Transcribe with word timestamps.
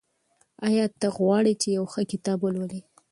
آیا 0.67 0.85
ته 0.99 1.07
غواړې 1.17 1.53
چې 1.61 1.67
یو 1.77 1.85
ښه 1.91 2.01
کتاب 2.11 2.39
ولولې؟ 2.41 2.81